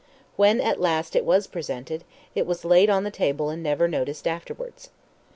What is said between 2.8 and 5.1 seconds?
on the table and never noticed afterwards.